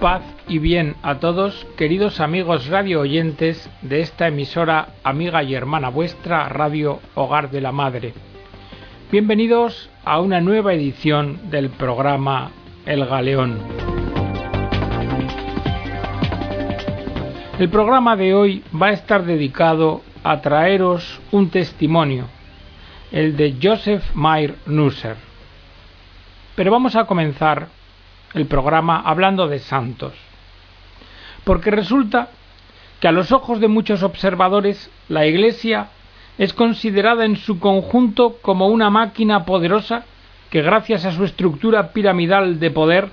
[0.00, 5.90] Paz y bien a todos, queridos amigos radio oyentes de esta emisora amiga y hermana
[5.90, 8.14] vuestra, Radio Hogar de la Madre.
[9.12, 12.50] Bienvenidos a una nueva edición del programa
[12.86, 13.58] El Galeón.
[17.58, 22.24] El programa de hoy va a estar dedicado a traeros un testimonio,
[23.12, 25.16] el de Joseph Mayer Nusser.
[26.56, 27.68] Pero vamos a comenzar
[28.34, 30.12] el programa hablando de santos.
[31.44, 32.28] Porque resulta
[33.00, 35.88] que a los ojos de muchos observadores la Iglesia
[36.38, 40.04] es considerada en su conjunto como una máquina poderosa
[40.50, 43.08] que gracias a su estructura piramidal de poder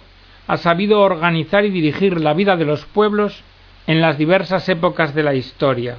[0.48, 3.44] ha sabido organizar y dirigir la vida de los pueblos
[3.86, 5.98] en las diversas épocas de la historia.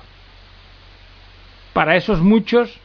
[1.72, 2.78] Para esos muchos,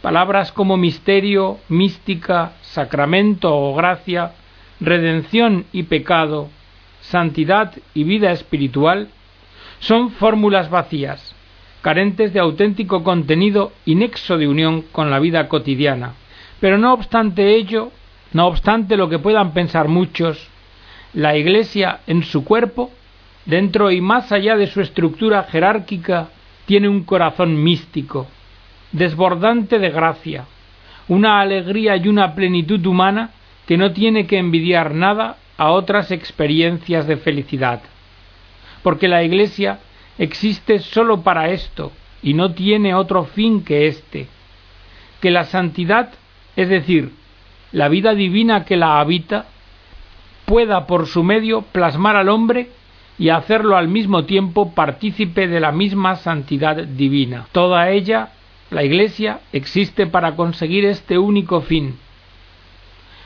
[0.00, 4.32] palabras como misterio, mística, sacramento o gracia
[4.82, 6.48] redención y pecado,
[7.00, 9.08] santidad y vida espiritual,
[9.78, 11.34] son fórmulas vacías,
[11.82, 16.14] carentes de auténtico contenido y nexo de unión con la vida cotidiana.
[16.60, 17.90] Pero no obstante ello,
[18.32, 20.48] no obstante lo que puedan pensar muchos,
[21.14, 22.90] la Iglesia en su cuerpo,
[23.44, 26.28] dentro y más allá de su estructura jerárquica,
[26.66, 28.26] tiene un corazón místico,
[28.92, 30.46] desbordante de gracia,
[31.08, 33.30] una alegría y una plenitud humana
[33.66, 37.82] que no tiene que envidiar nada a otras experiencias de felicidad,
[38.82, 39.78] porque la Iglesia
[40.18, 44.28] existe sólo para esto y no tiene otro fin que éste,
[45.20, 46.10] que la santidad,
[46.56, 47.12] es decir,
[47.72, 49.46] la vida divina que la habita,
[50.44, 52.70] pueda por su medio plasmar al hombre
[53.18, 57.46] y hacerlo al mismo tiempo partícipe de la misma santidad divina.
[57.52, 58.30] Toda ella,
[58.70, 61.98] la Iglesia, existe para conseguir este único fin,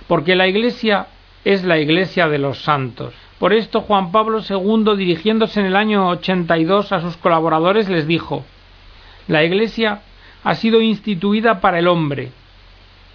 [0.09, 1.07] porque la Iglesia
[1.45, 3.15] es la Iglesia de los santos.
[3.39, 8.45] Por esto Juan Pablo II, dirigiéndose en el año 82 a sus colaboradores, les dijo,
[9.29, 10.03] La Iglesia
[10.43, 12.31] ha sido instituida para el hombre,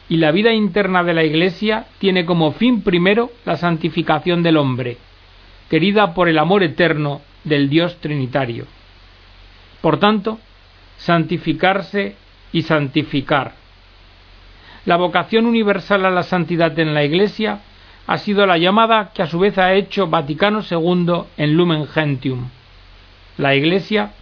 [0.10, 4.98] y la vida interna de la Iglesia tiene como fin primero la santificación del hombre,
[5.70, 8.66] querida por el amor eterno del Dios Trinitario.
[9.82, 10.38] Por tanto,
[10.98, 12.16] santificarse
[12.52, 13.61] y santificar
[14.86, 17.59] la vocación universal a la santidad en la Iglesia
[18.08, 22.50] ha sido la llamada que a su vez ha hecho Vaticano II en Lumen Gentium.
[23.38, 24.14] La Iglesia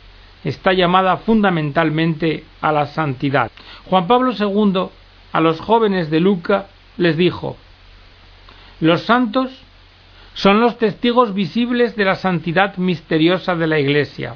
[0.44, 3.52] está llamada fundamentalmente a la santidad.
[3.90, 4.90] Juan Pablo II
[5.32, 6.68] a los jóvenes de Luca
[6.98, 7.58] les dijo
[8.80, 9.52] Los santos
[10.34, 14.36] son los testigos visibles de la santidad misteriosa de la Iglesia.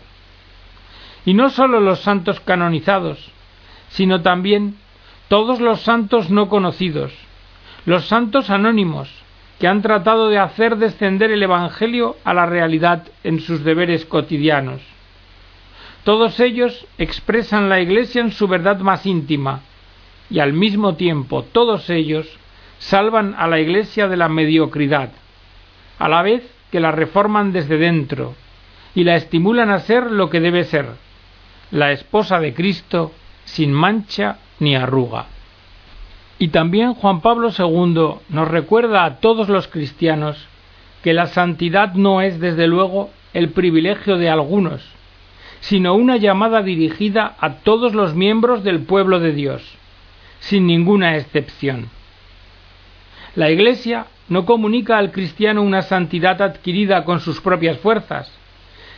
[1.25, 3.31] Y no sólo los santos canonizados,
[3.89, 4.75] sino también
[5.28, 7.13] todos los santos no conocidos,
[7.85, 9.09] los santos anónimos,
[9.59, 14.81] que han tratado de hacer descender el Evangelio a la realidad en sus deberes cotidianos.
[16.03, 19.62] Todos ellos expresan la Iglesia en su verdad más íntima,
[20.29, 22.28] y al mismo tiempo todos ellos
[22.79, 25.12] salvan a la Iglesia de la mediocridad,
[26.00, 28.35] a la vez que la reforman desde dentro
[28.95, 30.88] y la estimulan a ser lo que debe ser,
[31.72, 33.12] la esposa de Cristo
[33.45, 35.28] sin mancha ni arruga.
[36.40, 40.47] Y también Juan Pablo II nos recuerda a todos los cristianos
[41.03, 44.81] que la santidad no es desde luego el privilegio de algunos,
[45.59, 49.63] sino una llamada dirigida a todos los miembros del pueblo de Dios,
[50.40, 51.90] sin ninguna excepción.
[53.35, 58.31] La Iglesia no comunica al cristiano una santidad adquirida con sus propias fuerzas,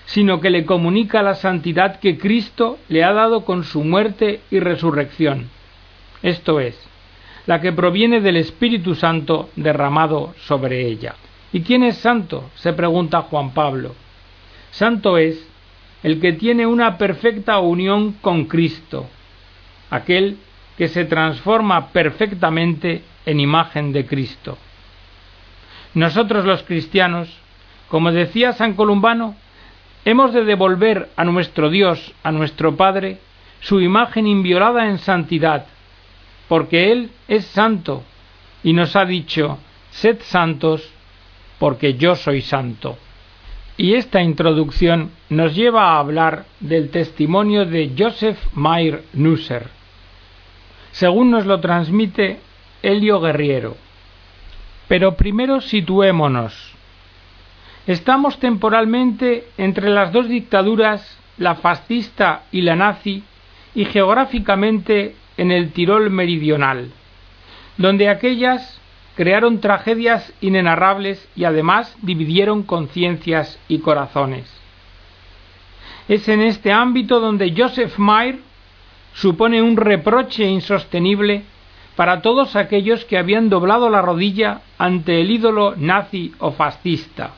[0.05, 4.59] sino que le comunica la santidad que Cristo le ha dado con su muerte y
[4.59, 5.49] resurrección.
[6.21, 6.75] Esto es,
[7.45, 11.15] la que proviene del Espíritu Santo derramado sobre ella.
[11.53, 12.49] ¿Y quién es santo?
[12.55, 13.95] se pregunta Juan Pablo.
[14.71, 15.47] Santo es
[16.03, 19.07] el que tiene una perfecta unión con Cristo,
[19.89, 20.37] aquel
[20.77, 24.57] que se transforma perfectamente en imagen de Cristo.
[25.93, 27.29] Nosotros los cristianos,
[27.87, 29.35] como decía San Columbano,
[30.03, 33.19] hemos de devolver a nuestro Dios, a nuestro Padre,
[33.61, 35.65] su imagen inviolada en santidad,
[36.47, 38.03] porque Él es santo
[38.63, 39.59] y nos ha dicho,
[39.91, 40.91] sed santos,
[41.59, 42.97] porque yo soy santo.
[43.77, 49.69] Y esta introducción nos lleva a hablar del testimonio de Joseph Mayer Nusser,
[50.91, 52.39] según nos lo transmite
[52.81, 53.75] Helio Guerriero.
[54.87, 56.73] Pero primero situémonos.
[57.87, 63.23] Estamos temporalmente entre las dos dictaduras, la fascista y la nazi,
[63.75, 66.91] y geográficamente en el Tirol meridional,
[67.77, 68.79] donde aquellas
[69.15, 74.51] crearon tragedias inenarrables y además dividieron conciencias y corazones.
[76.07, 78.39] Es en este ámbito donde Joseph Mayer
[79.13, 81.43] supone un reproche insostenible
[81.95, 87.31] para todos aquellos que habían doblado la rodilla ante el ídolo nazi o fascista.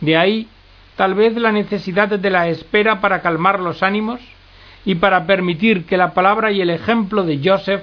[0.00, 0.48] De ahí
[0.96, 4.20] tal vez la necesidad de la espera para calmar los ánimos
[4.88, 7.82] y para permitir que la palabra y el ejemplo de Joseph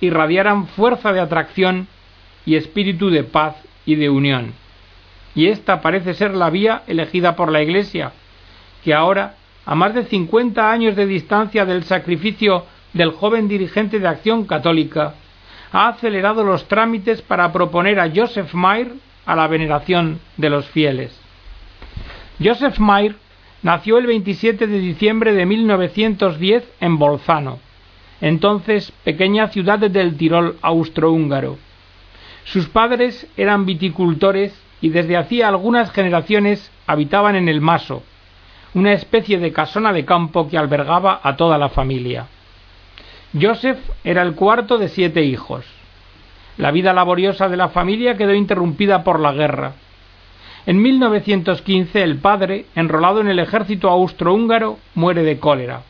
[0.00, 1.86] irradiaran fuerza de atracción
[2.46, 4.54] y espíritu de paz y de unión.
[5.34, 8.12] Y esta parece ser la vía elegida por la Iglesia,
[8.82, 9.34] que ahora,
[9.66, 12.64] a más de cincuenta años de distancia del sacrificio
[12.94, 15.12] del joven dirigente de Acción Católica,
[15.72, 18.92] ha acelerado los trámites para proponer a Joseph Mayer
[19.26, 21.20] a la veneración de los fieles.
[22.42, 23.16] Joseph Mayer
[23.66, 27.58] nació el 27 de diciembre de 1910 en Bolzano,
[28.20, 31.58] entonces pequeña ciudad del Tirol austrohúngaro.
[32.44, 38.04] Sus padres eran viticultores y desde hacía algunas generaciones habitaban en el Maso,
[38.74, 42.28] una especie de casona de campo que albergaba a toda la familia.
[43.34, 45.66] Joseph era el cuarto de siete hijos.
[46.56, 49.72] La vida laboriosa de la familia quedó interrumpida por la guerra.
[50.66, 55.82] En 1915 el padre, enrolado en el ejército austrohúngaro, muere de cólera.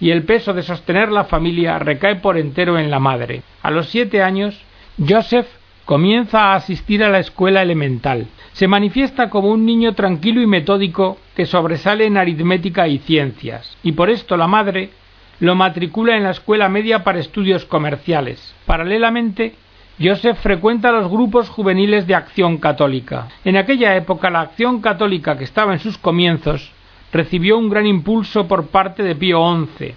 [0.00, 3.42] Y el peso de sostener la familia recae por entero en la madre.
[3.62, 4.58] A los siete años,
[4.98, 5.46] Joseph
[5.84, 8.26] comienza a asistir a la escuela elemental.
[8.52, 13.92] Se manifiesta como un niño tranquilo y metódico que sobresale en aritmética y ciencias, y
[13.92, 14.90] por esto la madre
[15.38, 18.54] lo matricula en la escuela media para estudios comerciales.
[18.64, 19.54] Paralelamente,
[20.00, 23.28] Joseph frecuenta los grupos juveniles de acción católica.
[23.44, 26.72] En aquella época la acción católica que estaba en sus comienzos
[27.12, 29.42] recibió un gran impulso por parte de Pío
[29.78, 29.94] XI,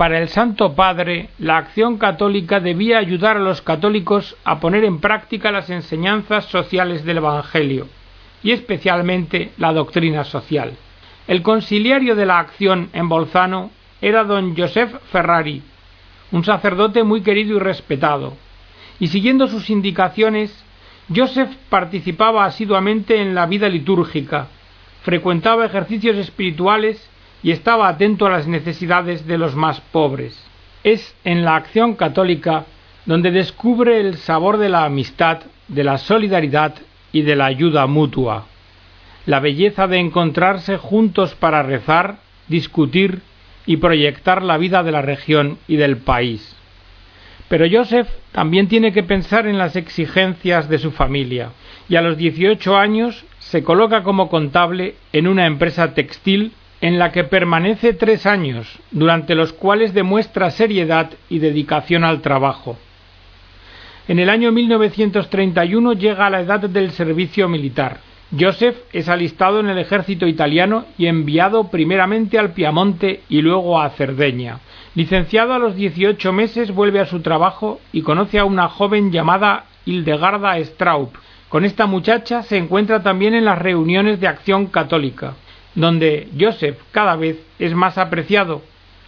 [0.00, 4.98] para el Santo Padre, la acción católica debía ayudar a los católicos a poner en
[4.98, 7.86] práctica las enseñanzas sociales del Evangelio,
[8.42, 10.72] y especialmente la doctrina social.
[11.28, 15.62] El conciliario de la acción en Bolzano era don Joseph Ferrari,
[16.32, 18.38] un sacerdote muy querido y respetado,
[19.00, 20.52] y siguiendo sus indicaciones,
[21.12, 24.48] Joseph participaba asiduamente en la vida litúrgica,
[25.02, 27.08] frecuentaba ejercicios espirituales
[27.42, 30.40] y estaba atento a las necesidades de los más pobres.
[30.84, 32.66] Es en la acción católica
[33.06, 36.74] donde descubre el sabor de la amistad, de la solidaridad
[37.10, 38.46] y de la ayuda mutua,
[39.26, 42.18] la belleza de encontrarse juntos para rezar,
[42.48, 43.22] discutir
[43.66, 46.59] y proyectar la vida de la región y del país.
[47.50, 51.50] Pero Joseph también tiene que pensar en las exigencias de su familia,
[51.88, 57.10] y a los 18 años se coloca como contable en una empresa textil en la
[57.10, 62.78] que permanece tres años, durante los cuales demuestra seriedad y dedicación al trabajo.
[64.06, 67.98] En el año 1931 llega a la edad del servicio militar.
[68.38, 73.90] Joseph es alistado en el ejército italiano y enviado primeramente al Piamonte y luego a
[73.90, 74.60] Cerdeña.
[74.94, 79.66] Licenciado a los 18 meses vuelve a su trabajo y conoce a una joven llamada
[79.86, 81.10] Hildegarda Straub.
[81.48, 85.34] Con esta muchacha se encuentra también en las reuniones de acción católica
[85.74, 88.62] donde Joseph cada vez es más apreciado,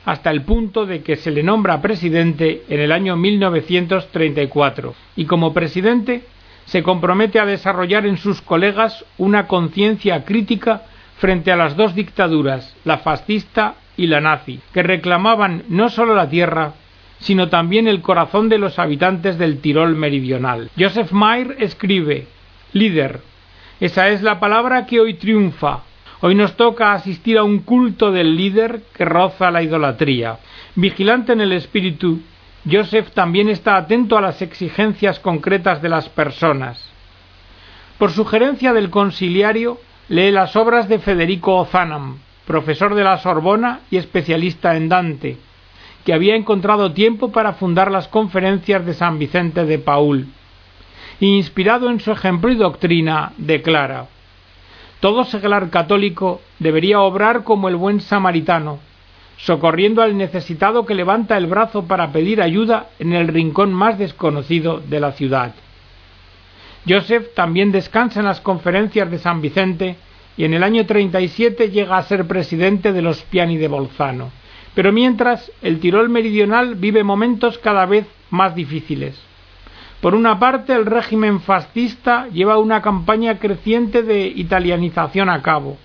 [0.04, 5.52] hasta el punto de que se le nombra presidente en el año 1934, y como
[5.52, 6.24] presidente
[6.64, 10.82] se compromete a desarrollar en sus colegas una conciencia crítica
[11.18, 16.28] frente a las dos dictaduras, la fascista y la nazi, que reclamaban no solo la
[16.28, 16.74] tierra,
[17.18, 20.70] sino también el corazón de los habitantes del Tirol meridional.
[20.78, 22.26] Joseph Mayer escribe
[22.72, 23.20] Líder.
[23.80, 25.82] Esa es la palabra que hoy triunfa,
[26.24, 30.38] Hoy nos toca asistir a un culto del líder que roza la idolatría.
[30.76, 32.20] Vigilante en el espíritu,
[32.70, 36.88] Joseph también está atento a las exigencias concretas de las personas.
[37.98, 43.96] Por sugerencia del conciliario, lee las obras de Federico Ozanam, profesor de la Sorbona y
[43.96, 45.36] especialista en Dante,
[46.04, 50.26] que había encontrado tiempo para fundar las conferencias de San Vicente de Paul.
[51.20, 54.06] Inspirado en su ejemplo y doctrina, declara
[55.02, 58.78] todo seglar católico debería obrar como el buen samaritano,
[59.36, 64.78] socorriendo al necesitado que levanta el brazo para pedir ayuda en el rincón más desconocido
[64.78, 65.56] de la ciudad.
[66.88, 69.96] Joseph también descansa en las conferencias de San Vicente
[70.36, 74.30] y en el año 37 llega a ser presidente de los Piani de Bolzano.
[74.74, 79.20] Pero mientras, el Tirol meridional vive momentos cada vez más difíciles.
[80.00, 85.76] Por una parte, el régimen fascista lleva una campaña creciente de italianización a cabo.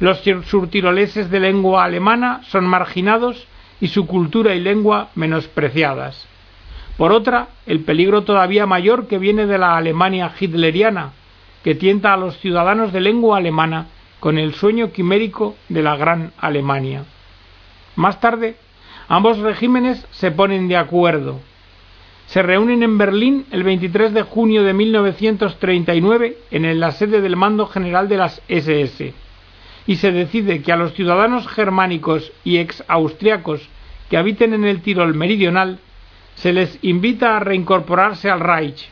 [0.00, 3.46] Los surtiroleses de lengua alemana son marginados
[3.80, 6.26] y su cultura y lengua menospreciadas.
[6.96, 11.12] Por otra, el peligro todavía mayor que viene de la Alemania hitleriana,
[11.64, 13.86] que tienta a los ciudadanos de lengua alemana
[14.20, 17.04] con el sueño quimérico de la Gran Alemania.
[17.96, 18.56] Más tarde,
[19.08, 21.40] ambos regímenes se ponen de acuerdo.
[22.26, 27.66] Se reúnen en Berlín el 23 de junio de 1939 en la sede del mando
[27.66, 29.14] general de las SS
[29.86, 33.68] y se decide que a los ciudadanos germánicos y ex-austriacos
[34.10, 35.78] que habiten en el Tirol meridional
[36.34, 38.88] se les invita a reincorporarse al Reich.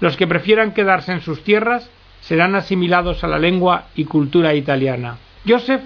[0.00, 1.90] Los que prefieran quedarse en sus tierras
[2.26, 5.18] serán asimilados a la lengua y cultura italiana.
[5.46, 5.82] Joseph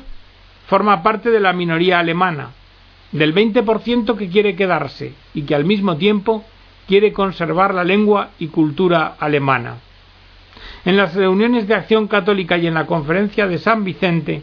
[0.66, 2.50] forma parte de la minoría alemana,
[3.12, 6.44] del 20% que quiere quedarse y que al mismo tiempo
[6.86, 9.76] quiere conservar la lengua y cultura alemana.
[10.84, 14.42] En las reuniones de acción católica y en la conferencia de San Vicente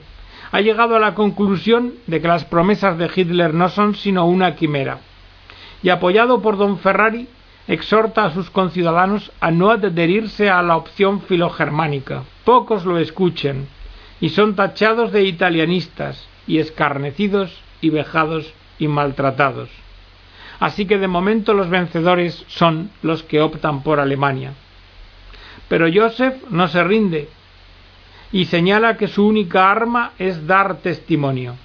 [0.51, 4.55] ha llegado a la conclusión de que las promesas de Hitler no son sino una
[4.55, 4.99] quimera
[5.81, 7.27] y apoyado por don Ferrari
[7.67, 12.23] exhorta a sus conciudadanos a no adherirse a la opción filogermánica.
[12.45, 13.67] Pocos lo escuchen
[14.21, 19.69] y son tachados de italianistas y escarnecidos y vejados y maltratados.
[20.59, 24.53] Así que de momento los vencedores son los que optan por Alemania.
[25.67, 27.29] Pero Joseph no se rinde
[28.31, 31.55] y señala que su única arma es dar testimonio.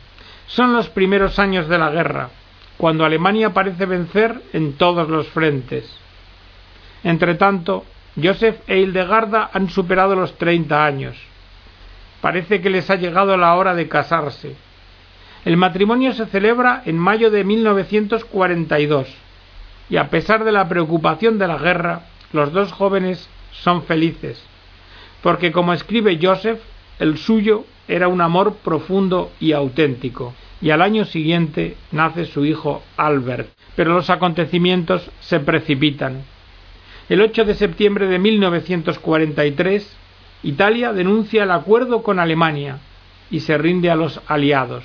[0.46, 2.30] Son los primeros años de la guerra,
[2.82, 5.88] cuando Alemania parece vencer en todos los frentes.
[7.04, 7.84] Entretanto,
[8.20, 11.16] Joseph e Hildegarda han superado los treinta años.
[12.20, 14.56] Parece que les ha llegado la hora de casarse.
[15.44, 19.06] El matrimonio se celebra en mayo de 1942
[19.88, 24.44] y a pesar de la preocupación de la guerra, los dos jóvenes son felices,
[25.22, 26.58] porque como escribe Joseph,
[26.98, 32.82] el suyo era un amor profundo y auténtico y al año siguiente nace su hijo
[32.96, 33.50] Albert.
[33.74, 36.22] Pero los acontecimientos se precipitan.
[37.08, 39.96] El 8 de septiembre de 1943,
[40.44, 42.78] Italia denuncia el acuerdo con Alemania
[43.30, 44.84] y se rinde a los aliados.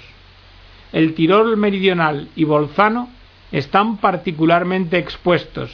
[0.92, 3.10] El Tirol meridional y Bolzano
[3.52, 5.72] están particularmente expuestos.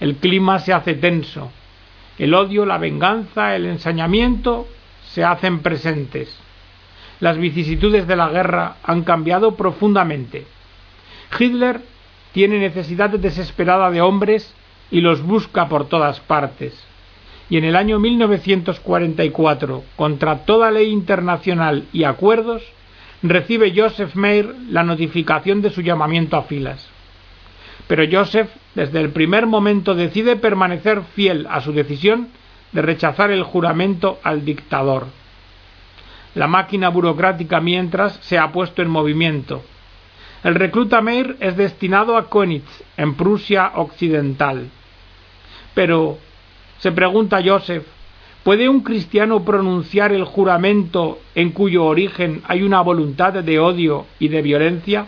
[0.00, 1.52] El clima se hace tenso.
[2.18, 4.66] El odio, la venganza, el ensañamiento
[5.12, 6.42] se hacen presentes
[7.22, 10.44] las vicisitudes de la guerra han cambiado profundamente.
[11.38, 11.80] Hitler
[12.32, 14.52] tiene necesidad desesperada de hombres
[14.90, 16.74] y los busca por todas partes.
[17.48, 22.64] Y en el año 1944, contra toda ley internacional y acuerdos,
[23.22, 26.88] recibe Joseph Meyer la notificación de su llamamiento a filas.
[27.86, 32.30] Pero Joseph, desde el primer momento, decide permanecer fiel a su decisión
[32.72, 35.21] de rechazar el juramento al dictador
[36.34, 39.62] la máquina burocrática mientras se ha puesto en movimiento.
[40.42, 44.70] El recluta Meir es destinado a Konitz, en Prusia Occidental.
[45.74, 46.18] Pero,
[46.78, 47.86] se pregunta Joseph,
[48.42, 54.28] ¿puede un cristiano pronunciar el juramento en cuyo origen hay una voluntad de odio y
[54.28, 55.06] de violencia?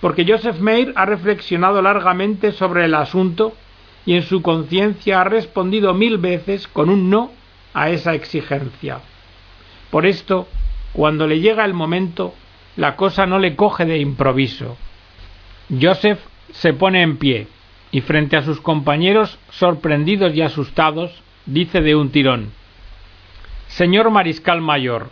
[0.00, 3.54] Porque Joseph Meir ha reflexionado largamente sobre el asunto
[4.06, 7.30] y en su conciencia ha respondido mil veces con un no
[7.74, 9.00] a esa exigencia.
[9.90, 10.48] Por esto,
[10.92, 12.34] cuando le llega el momento,
[12.76, 14.76] la cosa no le coge de improviso.
[15.80, 16.20] Joseph
[16.52, 17.46] se pone en pie
[17.92, 22.52] y frente a sus compañeros, sorprendidos y asustados, dice de un tirón
[23.68, 25.10] Señor Mariscal Mayor,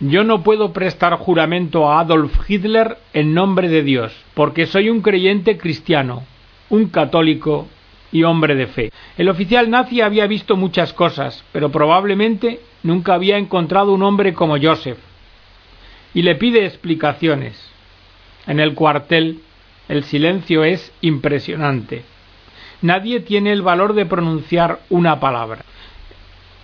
[0.00, 5.02] yo no puedo prestar juramento a Adolf Hitler en nombre de Dios, porque soy un
[5.02, 6.24] creyente cristiano,
[6.70, 7.68] un católico
[8.12, 8.92] y hombre de fe.
[9.16, 14.60] El oficial nazi había visto muchas cosas, pero probablemente nunca había encontrado un hombre como
[14.60, 14.98] Joseph.
[16.14, 17.70] Y le pide explicaciones.
[18.46, 19.40] En el cuartel
[19.90, 22.04] el silencio es impresionante.
[22.80, 25.64] Nadie tiene el valor de pronunciar una palabra.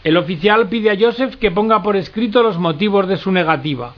[0.04, 3.94] El oficial pide a Joseph que ponga por escrito los motivos de su negativa.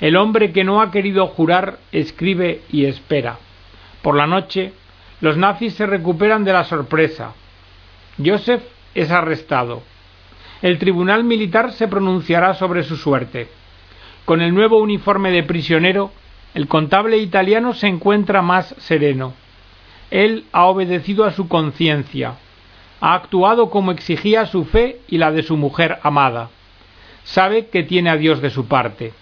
[0.00, 3.36] El hombre que no ha querido jurar escribe y espera.
[4.00, 4.72] Por la noche,
[5.22, 7.32] los nazis se recuperan de la sorpresa.
[8.22, 9.82] Joseph es arrestado.
[10.60, 13.48] El tribunal militar se pronunciará sobre su suerte.
[14.24, 16.10] Con el nuevo uniforme de prisionero,
[16.54, 19.32] el contable italiano se encuentra más sereno.
[20.10, 22.34] Él ha obedecido a su conciencia,
[23.00, 26.50] ha actuado como exigía su fe y la de su mujer amada.
[27.22, 29.12] Sabe que tiene a Dios de su parte.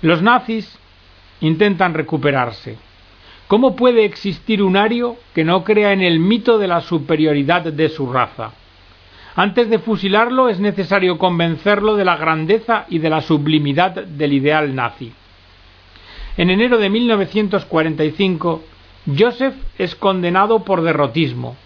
[0.00, 0.78] Los nazis
[1.40, 2.78] intentan recuperarse.
[3.50, 7.88] ¿Cómo puede existir un ario que no crea en el mito de la superioridad de
[7.88, 8.52] su raza?
[9.34, 14.72] Antes de fusilarlo es necesario convencerlo de la grandeza y de la sublimidad del ideal
[14.72, 15.12] nazi.
[16.36, 18.62] En enero de 1945,
[19.18, 21.56] Joseph es condenado por derrotismo,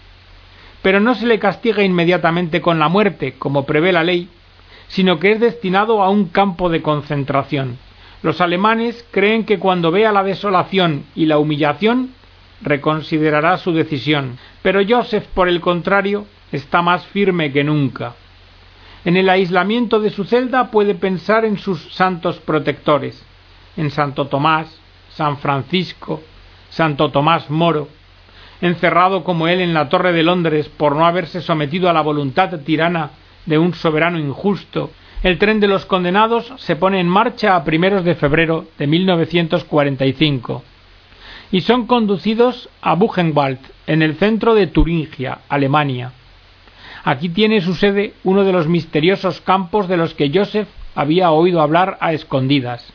[0.81, 4.27] pero no se le castiga inmediatamente con la muerte, como prevé la ley,
[4.87, 7.77] sino que es destinado a un campo de concentración.
[8.25, 12.09] Los alemanes creen que cuando vea la desolación y la humillación,
[12.59, 18.15] reconsiderará su decisión, pero Joseph, por el contrario, está más firme que nunca.
[19.03, 23.23] En el aislamiento de su celda puede pensar en sus santos protectores,
[23.77, 24.75] en Santo Tomás,
[25.09, 26.23] San Francisco,
[26.69, 27.89] Santo Tomás Moro,
[28.59, 32.59] encerrado como él en la Torre de Londres por no haberse sometido a la voluntad
[32.61, 33.11] tirana
[33.45, 34.89] de un soberano injusto,
[35.25, 40.63] el tren de los condenados se pone en marcha a primeros de febrero de 1945
[41.51, 46.11] y son conducidos a Buchenwald, en el centro de Turingia, Alemania.
[47.03, 51.61] Aquí tiene su sede uno de los misteriosos campos de los que Joseph había oído
[51.61, 52.93] hablar a escondidas,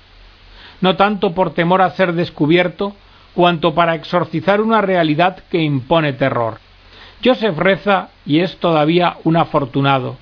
[0.80, 2.94] no tanto por temor a ser descubierto,
[3.34, 6.60] cuanto para exorcizar una realidad que impone terror.
[7.24, 10.16] Joseph reza y es todavía un afortunado.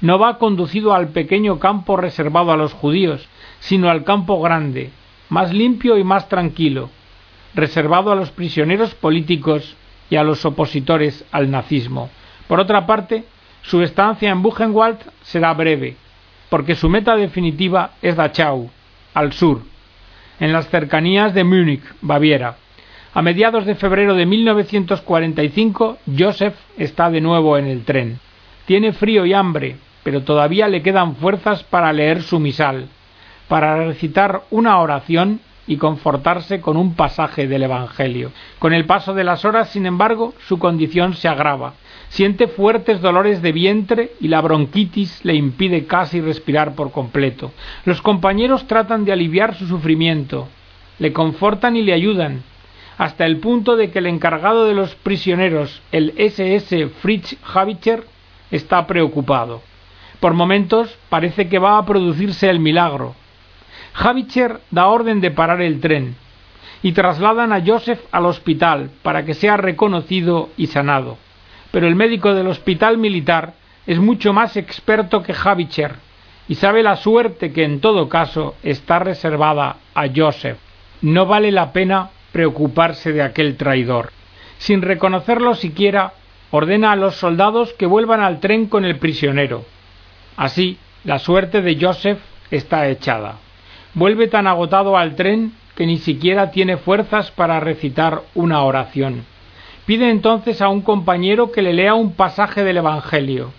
[0.00, 3.28] No va conducido al pequeño campo reservado a los judíos,
[3.58, 4.90] sino al campo grande,
[5.28, 6.90] más limpio y más tranquilo,
[7.54, 9.76] reservado a los prisioneros políticos
[10.08, 12.10] y a los opositores al nazismo.
[12.46, 13.24] Por otra parte,
[13.62, 15.96] su estancia en Buchenwald será breve,
[16.48, 18.70] porque su meta definitiva es Dachau,
[19.14, 19.62] al sur,
[20.38, 22.56] en las cercanías de Múnich, Baviera.
[23.14, 28.20] A mediados de febrero de 1945, Joseph está de nuevo en el tren.
[28.64, 29.76] Tiene frío y hambre,
[30.08, 32.88] pero todavía le quedan fuerzas para leer su misal,
[33.46, 38.32] para recitar una oración y confortarse con un pasaje del Evangelio.
[38.58, 41.74] Con el paso de las horas, sin embargo, su condición se agrava.
[42.08, 47.52] Siente fuertes dolores de vientre y la bronquitis le impide casi respirar por completo.
[47.84, 50.48] Los compañeros tratan de aliviar su sufrimiento,
[50.98, 52.44] le confortan y le ayudan,
[52.96, 58.04] hasta el punto de que el encargado de los prisioneros, el SS Fritz Habitscher,
[58.50, 59.67] está preocupado.
[60.20, 63.14] Por momentos parece que va a producirse el milagro,
[63.94, 66.16] Havitcher da orden de parar el tren
[66.82, 71.18] y trasladan a Joseph al hospital para que sea reconocido y sanado.
[71.70, 73.54] Pero el médico del hospital militar
[73.86, 75.96] es mucho más experto que Havitcher
[76.48, 80.58] y sabe la suerte que en todo caso está reservada a Joseph.
[81.02, 84.12] No vale la pena preocuparse de aquel traidor.
[84.58, 86.14] Sin reconocerlo siquiera,
[86.50, 89.64] ordena a los soldados que vuelvan al tren con el prisionero.
[90.38, 92.20] Así, la suerte de Joseph
[92.50, 93.36] está echada
[93.98, 99.24] vuelve tan agotado al tren que ni siquiera tiene fuerzas para recitar una oración.
[99.86, 103.52] Pide entonces a un compañero que le lea un pasaje del Evangelio.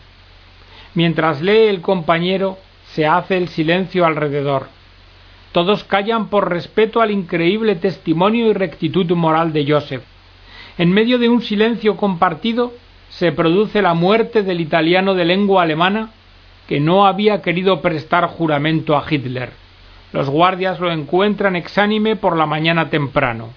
[0.94, 2.58] Mientras lee el compañero,
[2.94, 4.68] se hace el silencio alrededor.
[5.52, 10.04] Todos callan por respeto al increíble testimonio y rectitud moral de Joseph.
[10.78, 12.74] En medio de un silencio compartido,
[13.10, 16.12] se produce la muerte del italiano de lengua alemana
[16.70, 19.50] que no había querido prestar juramento a Hitler.
[20.14, 23.50] Los guardias lo encuentran exánime por la mañana temprano.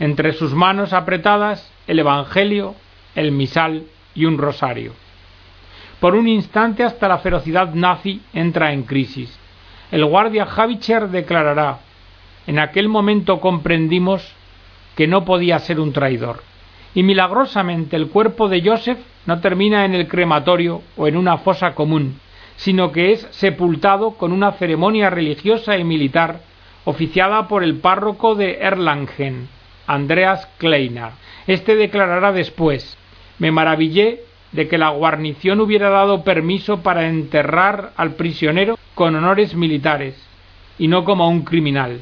[0.00, 2.74] Entre sus manos apretadas el Evangelio,
[3.14, 3.82] el misal
[4.14, 4.94] y un rosario.
[6.00, 9.38] Por un instante hasta la ferocidad nazi entra en crisis.
[9.90, 11.80] El guardia Havitcher declarará
[12.46, 14.26] En aquel momento comprendimos
[14.96, 16.42] que no podía ser un traidor.
[16.96, 21.74] Y milagrosamente el cuerpo de Joseph no termina en el crematorio o en una fosa
[21.74, 22.18] común,
[22.56, 26.40] sino que es sepultado con una ceremonia religiosa y militar
[26.86, 29.46] oficiada por el párroco de Erlangen,
[29.86, 31.10] Andreas Kleiner.
[31.46, 32.96] Este declarará después
[33.38, 39.54] Me maravillé de que la guarnición hubiera dado permiso para enterrar al prisionero con honores
[39.54, 40.16] militares
[40.78, 42.00] y no como un criminal.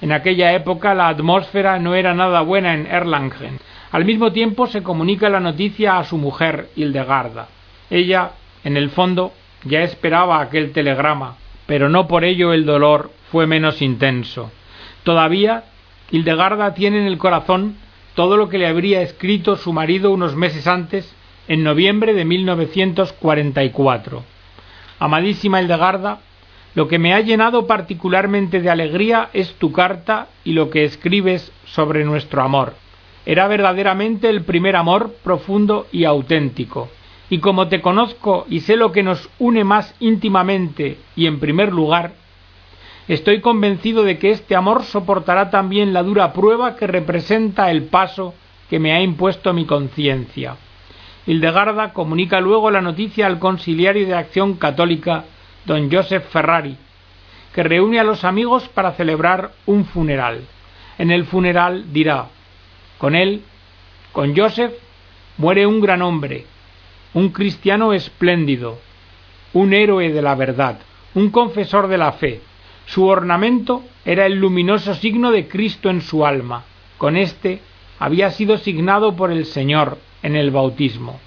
[0.00, 3.60] En aquella época la atmósfera no era nada buena en Erlangen.
[3.92, 7.48] Al mismo tiempo se comunica la noticia a su mujer, Hildegarda.
[7.90, 8.30] Ella,
[8.64, 13.82] en el fondo, ya esperaba aquel telegrama, pero no por ello el dolor fue menos
[13.82, 14.50] intenso.
[15.02, 15.64] Todavía
[16.10, 17.76] Hildegarda tiene en el corazón
[18.14, 21.14] todo lo que le habría escrito su marido unos meses antes,
[21.46, 24.24] en noviembre de 1944.
[25.00, 26.20] Amadísima Hildegarda,
[26.74, 31.52] lo que me ha llenado particularmente de alegría es tu carta y lo que escribes
[31.66, 32.80] sobre nuestro amor.
[33.24, 36.88] Era verdaderamente el primer amor profundo y auténtico
[37.32, 41.72] y como te conozco y sé lo que nos une más íntimamente y en primer
[41.72, 42.12] lugar,
[43.08, 48.34] estoy convencido de que este amor soportará también la dura prueba que representa el paso
[48.68, 50.56] que me ha impuesto mi conciencia.
[51.24, 55.24] Hildegarda comunica luego la noticia al conciliario de Acción Católica,
[55.64, 56.76] don Joseph Ferrari,
[57.54, 60.42] que reúne a los amigos para celebrar un funeral.
[60.98, 62.26] En el funeral dirá
[63.02, 63.42] Con él,
[64.12, 64.74] con Joseph,
[65.36, 66.46] muere un gran hombre,
[67.14, 68.78] un cristiano espléndido,
[69.54, 70.78] un héroe de la verdad,
[71.16, 72.40] un confesor de la fe.
[72.86, 76.62] Su ornamento era el luminoso signo de Cristo en su alma.
[76.96, 77.60] Con éste
[77.98, 81.18] había sido signado por el Señor en el bautismo.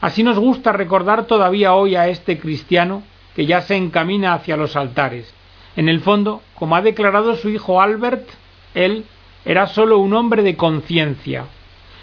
[0.00, 3.04] Así nos gusta recordar todavía hoy a este cristiano
[3.36, 5.32] que ya se encamina hacia los altares.
[5.76, 8.28] En el fondo, como ha declarado su hijo Albert,
[8.74, 9.04] él
[9.44, 11.46] era sólo un hombre de conciencia.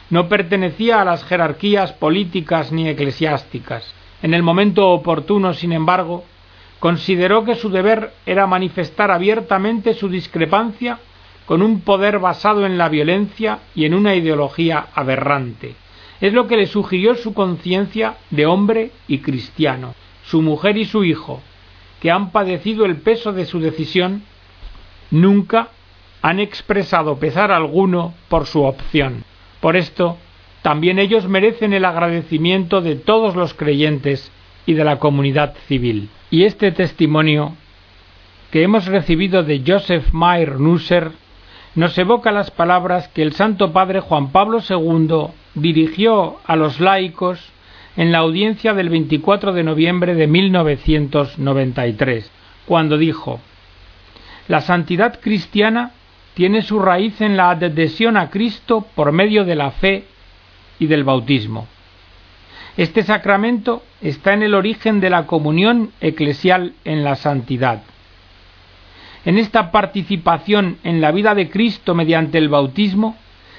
[0.09, 3.93] No pertenecía a las jerarquías políticas ni eclesiásticas.
[4.21, 6.23] En el momento oportuno, sin embargo,
[6.79, 10.99] consideró que su deber era manifestar abiertamente su discrepancia
[11.45, 15.75] con un poder basado en la violencia y en una ideología aberrante.
[16.19, 19.93] Es lo que le sugirió su conciencia de hombre y cristiano.
[20.25, 21.41] Su mujer y su hijo,
[22.01, 24.23] que han padecido el peso de su decisión,
[25.11, 25.69] nunca
[26.21, 29.23] han expresado pesar alguno por su opción.
[29.59, 30.17] Por esto,
[30.61, 34.31] también ellos merecen el agradecimiento de todos los creyentes
[34.65, 36.09] y de la comunidad civil.
[36.29, 37.53] Y este testimonio
[38.51, 41.11] que hemos recibido de Joseph Mayer Nusser
[41.75, 47.39] nos evoca las palabras que el Santo Padre Juan Pablo II dirigió a los laicos
[47.95, 52.31] en la audiencia del 24 de noviembre de 1993,
[52.65, 53.39] cuando dijo
[54.47, 55.91] La santidad cristiana
[56.37, 60.05] tiene su raíz en la adhesión a Cristo por medio de la fe
[60.77, 61.65] y del bautismo.
[62.77, 67.81] Este sacramento está en el origen de la comunión eclesial en la santidad.
[69.25, 73.17] En esta participación en la vida de Cristo mediante el bautismo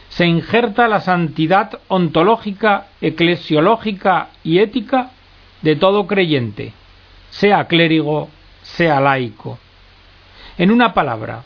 [0.08, 5.10] se injerta la santidad ontológica, eclesiológica y ética
[5.62, 6.72] de todo creyente,
[7.30, 8.28] sea clérigo,
[8.62, 9.58] sea laico.
[10.56, 11.42] En una palabra,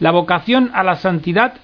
[0.00, 1.54] la vocación a la santidad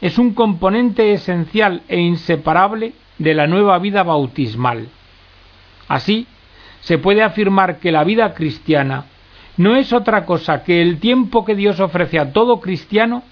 [0.00, 4.88] es un componente esencial e inseparable de la nueva vida bautismal.
[5.88, 6.26] Así,
[6.80, 9.04] se puede afirmar que la vida cristiana
[9.56, 13.22] no es otra cosa que el tiempo que Dios ofrece a todo cristiano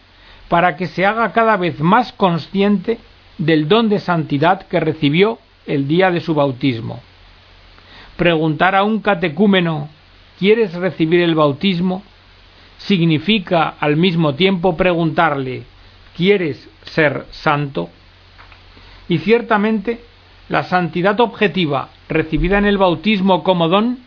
[0.48, 2.98] para que se haga cada vez más consciente
[3.38, 7.00] del don de santidad que recibió el día de su bautismo.
[8.16, 9.88] Preguntar a un catecúmeno
[10.38, 12.02] ¿quieres recibir el bautismo?
[12.78, 15.64] Significa al mismo tiempo preguntarle
[16.16, 17.90] ¿quieres ser santo?
[19.08, 20.00] Y ciertamente
[20.48, 23.98] la santidad objetiva recibida en el bautismo como don,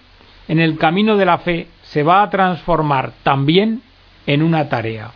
[0.47, 3.81] en el camino de la fe se va a transformar también
[4.25, 5.11] en una tarea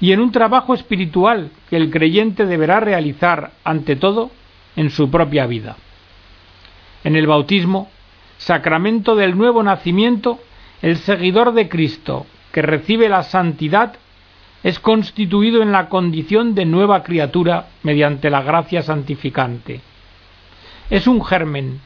[0.00, 4.30] y en un trabajo espiritual que el creyente deberá realizar ante todo
[4.76, 5.76] en su propia vida.
[7.04, 7.88] En el bautismo,
[8.36, 10.40] sacramento del nuevo nacimiento,
[10.82, 13.96] el seguidor de Cristo que recibe la santidad
[14.62, 19.82] es constituido en la condición de nueva criatura mediante la gracia santificante
[20.90, 21.80] es un germen,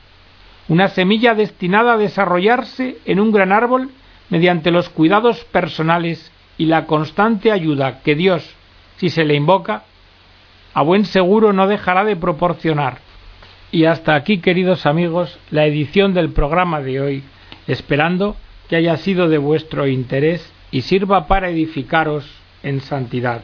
[0.69, 3.91] una semilla destinada a desarrollarse en un gran árbol
[4.29, 8.55] mediante los cuidados personales y la constante ayuda que Dios,
[8.97, 9.85] si se le invoca,
[10.75, 12.99] a buen seguro no dejará de proporcionar.
[13.71, 17.23] Y hasta aquí, queridos amigos, la edición del programa de hoy,
[17.67, 18.37] esperando
[18.69, 22.29] que haya sido de vuestro interés y sirva para edificaros
[22.63, 23.43] en santidad.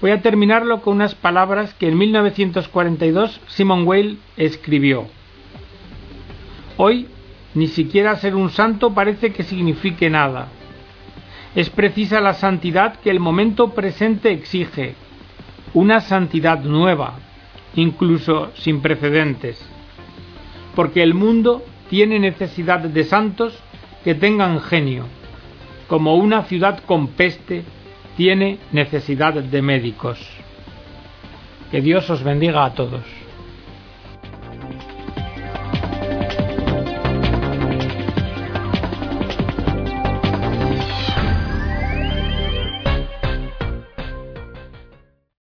[0.00, 5.06] Voy a terminarlo con unas palabras que en 1942 Simon Weil escribió.
[6.76, 7.06] Hoy
[7.54, 10.48] ni siquiera ser un santo parece que signifique nada.
[11.54, 14.94] Es precisa la santidad que el momento presente exige,
[15.74, 17.18] una santidad nueva,
[17.74, 19.62] incluso sin precedentes,
[20.74, 23.58] porque el mundo tiene necesidad de santos
[24.02, 25.06] que tengan genio,
[25.92, 27.64] como una ciudad con peste
[28.16, 30.18] tiene necesidad de médicos.
[31.70, 33.04] Que Dios os bendiga a todos.